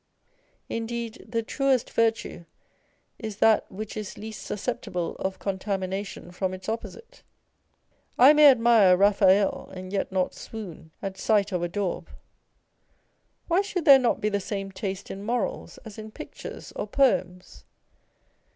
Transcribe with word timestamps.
Indeed 0.67 1.23
the 1.29 1.43
truest 1.43 1.91
virtue 1.91 2.45
is 3.19 3.37
that 3.37 3.71
which 3.71 3.95
is 3.95 4.17
least 4.17 4.41
susceptible 4.43 5.15
of 5.17 5.37
contamination 5.37 6.31
from 6.31 6.55
its 6.55 6.67
opposite. 6.67 7.21
I 8.17 8.33
may 8.33 8.47
admire 8.47 8.95
a 8.95 8.97
Raphael, 8.97 9.69
and 9.75 9.93
yet 9.93 10.11
not 10.11 10.33
swoon 10.33 10.89
at 11.03 11.19
sight 11.19 11.51
of 11.51 11.61
a 11.61 11.69
daub. 11.69 12.09
Why 13.47 13.61
should 13.61 13.85
there 13.85 13.99
not 13.99 14.19
be 14.21 14.29
the 14.29 14.39
same 14.39 14.71
taste 14.71 15.11
in 15.11 15.21
morals 15.23 15.77
as 15.85 15.99
in 15.99 16.09
pictures 16.09 16.71
or 16.75 16.87
poems 16.87 17.63